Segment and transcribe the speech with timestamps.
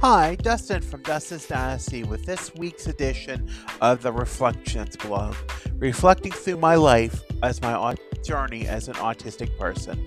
[0.00, 3.50] Hi, Dustin from Dustin's Dynasty with this week's edition
[3.80, 5.34] of the Reflections blog,
[5.78, 10.00] reflecting through my life as my journey as an autistic person.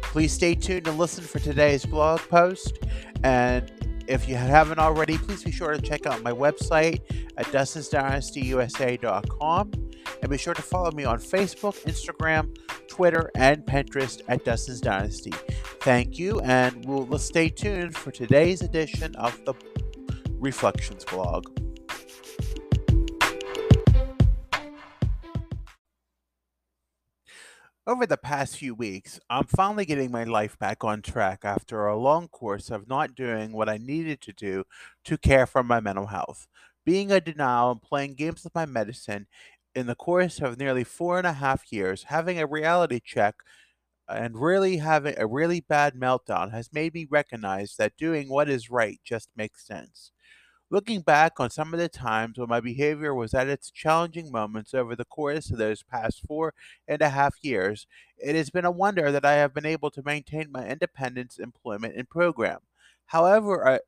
[0.00, 2.78] Please stay tuned and listen for today's blog post.
[3.24, 3.72] And
[4.06, 7.00] if you haven't already, please be sure to check out my website
[7.36, 9.72] at dustinsdynastyusa.com
[10.22, 15.32] and be sure to follow me on Facebook, Instagram, Twitter, and Pinterest at Dustin's Dynasty.
[15.86, 19.54] Thank you, and we'll let's stay tuned for today's edition of the
[20.30, 21.46] Reflections blog.
[27.86, 31.96] Over the past few weeks, I'm finally getting my life back on track after a
[31.96, 34.64] long course of not doing what I needed to do
[35.04, 36.48] to care for my mental health.
[36.84, 39.28] Being a denial and playing games with my medicine
[39.76, 43.36] in the course of nearly four and a half years, having a reality check
[44.08, 48.70] and really having a really bad meltdown has made me recognize that doing what is
[48.70, 50.12] right just makes sense.
[50.68, 54.74] Looking back on some of the times when my behavior was at its challenging moments
[54.74, 56.54] over the course of those past four
[56.88, 57.86] and a half years,
[58.18, 61.94] it has been a wonder that I have been able to maintain my independence, employment,
[61.96, 62.58] and program.
[63.06, 63.78] However, I,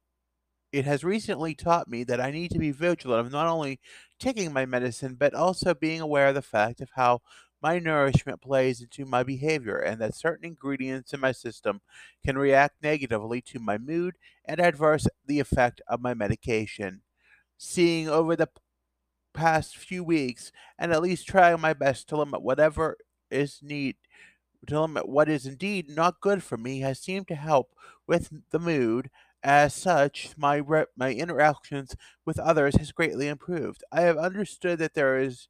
[0.73, 3.81] it has recently taught me that I need to be vigilant of not only
[4.21, 7.23] taking my medicine, but also being aware of the fact of how
[7.63, 11.81] my nourishment plays into my behavior and that certain ingredients in my system
[12.25, 17.03] can react negatively to my mood and adverse the effect of my medication.
[17.59, 18.49] Seeing over the
[19.35, 22.97] past few weeks and at least trying my best to limit whatever
[23.31, 23.97] is need
[24.67, 27.75] to limit what is indeed not good for me has seemed to help
[28.07, 29.11] with the mood
[29.45, 31.95] as such, my re- my interactions
[32.27, 33.85] with others has greatly improved.
[33.93, 35.49] I have understood that there is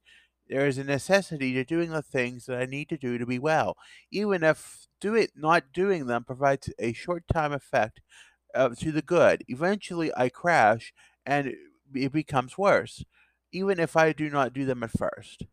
[0.49, 3.39] there is a necessity to doing the things that I need to do to be
[3.39, 3.77] well,
[4.11, 8.01] even if do it not doing them provides a short time effect
[8.55, 9.43] uh, to the good.
[9.47, 10.93] Eventually, I crash
[11.25, 11.53] and
[11.93, 13.03] it becomes worse,
[13.51, 15.43] even if I do not do them at first.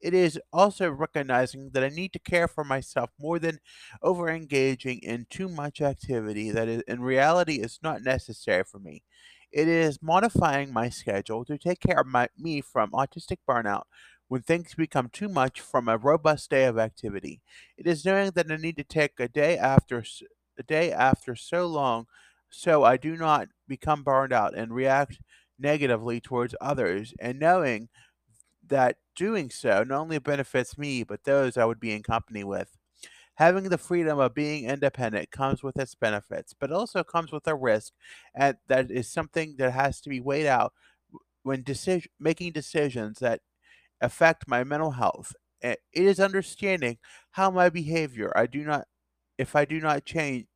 [0.00, 3.58] It is also recognizing that I need to care for myself more than
[4.02, 9.02] over engaging in too much activity that is, in reality is not necessary for me.
[9.50, 13.84] It is modifying my schedule to take care of my, me from autistic burnout
[14.28, 17.40] when things become too much from a robust day of activity.
[17.76, 20.04] It is knowing that I need to take a day after
[20.58, 22.06] a day after so long
[22.50, 25.20] so I do not become burned out and react
[25.58, 27.88] negatively towards others and knowing
[28.66, 32.76] that doing so not only benefits me but those I would be in company with.
[33.36, 37.54] Having the freedom of being independent comes with its benefits, but also comes with a
[37.54, 37.92] risk,
[38.34, 40.72] and that is something that has to be weighed out
[41.42, 43.40] when decision making decisions that
[44.00, 45.34] affect my mental health.
[45.62, 46.98] It is understanding
[47.32, 48.86] how my behavior, I do not,
[49.38, 50.46] if I do not change,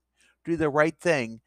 [0.45, 1.41] do the right thing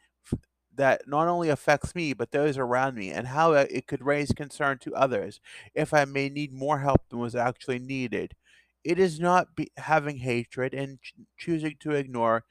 [0.76, 4.78] that not only affects me but those around me, and how it could raise concern
[4.80, 5.40] to others
[5.74, 8.36] if I may need more help than was actually needed.
[8.84, 12.44] It is not be, having hatred and ch- choosing to ignore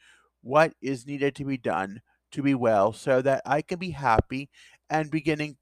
[0.42, 4.50] what is needed to be done to be well, so that I can be happy
[4.90, 5.56] and beginning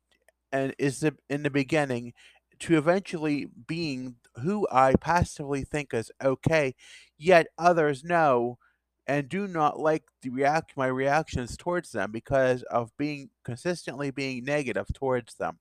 [0.53, 2.15] and is the, in the beginning
[2.63, 6.75] to eventually being who I passively think is okay,
[7.19, 8.59] yet others know
[9.07, 14.45] and do not like the react my reactions towards them because of being consistently being
[14.45, 15.59] negative towards them.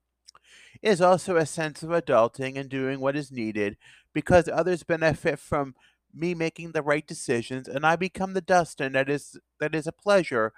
[0.82, 3.76] It is also a sense of adulting and doing what is needed
[4.12, 5.74] because others benefit from
[6.14, 9.92] me making the right decisions and I become the Dustin that is that is a
[9.92, 10.52] pleasure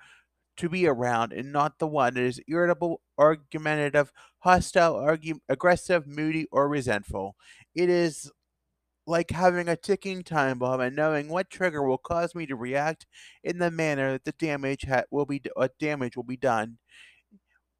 [0.56, 5.16] to be around and not the one that is irritable, argumentative, hostile,
[5.48, 7.36] aggressive, moody, or resentful.
[7.74, 8.30] It is
[9.06, 13.06] like having a ticking time bomb and knowing what trigger will cause me to react
[13.42, 16.78] in the manner that the damage ha- will be uh, damage will be done.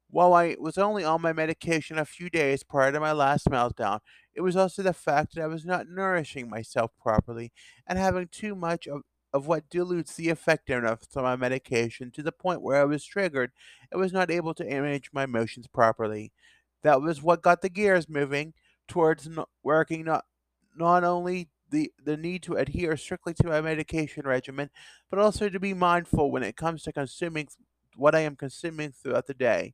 [0.09, 3.99] While I was only on my medication a few days prior to my last meltdown,
[4.33, 7.51] it was also the fact that I was not nourishing myself properly
[7.87, 9.01] and having too much of
[9.35, 13.51] of what dilutes the effectiveness of my medication to the point where I was triggered
[13.91, 16.31] and was not able to manage my emotions properly.
[16.83, 18.53] That was what got the gears moving
[18.87, 19.27] towards
[19.61, 20.23] working not,
[20.73, 24.69] not only the, the need to adhere strictly to my medication regimen,
[25.09, 27.49] but also to be mindful when it comes to consuming
[27.97, 29.73] what I am consuming throughout the day.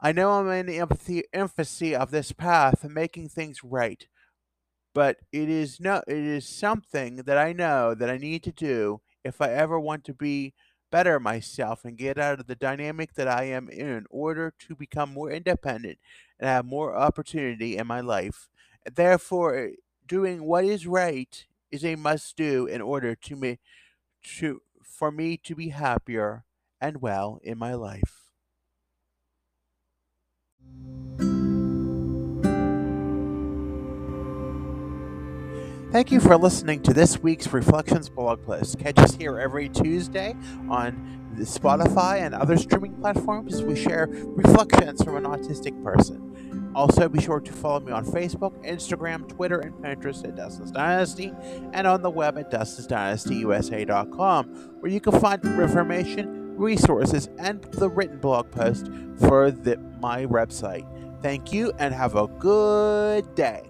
[0.00, 4.06] I know I'm in the empathy, emphasis of this path of making things right,
[4.94, 9.00] but it is no it is something that I know that I need to do
[9.24, 10.54] if I ever want to be
[10.90, 14.74] better myself and get out of the dynamic that I am in in order to
[14.74, 15.98] become more independent
[16.38, 18.48] and have more opportunity in my life.
[18.84, 19.70] Therefore,
[20.06, 23.58] doing what is right is a must do in order to me
[24.38, 26.44] to for me to be happier
[26.80, 28.19] and well in my life.
[35.92, 38.78] Thank you for listening to this week's Reflections blog post.
[38.78, 40.36] Catch us here every Tuesday
[40.68, 46.72] on Spotify and other streaming platforms as we share reflections from an autistic person.
[46.76, 51.32] Also, be sure to follow me on Facebook, Instagram, Twitter, and Pinterest at Dustin's Dynasty,
[51.72, 54.44] and on the web at DustinsDynastyUSA.com,
[54.78, 58.88] where you can find information, resources, and the written blog post
[59.18, 60.86] for the, my website.
[61.20, 63.64] Thank you and have a good day.